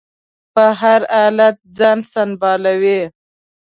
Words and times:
په 0.53 0.65
هر 0.79 1.01
حالت 1.13 1.57
ځان 1.77 1.97
سنبالوي. 2.11 3.01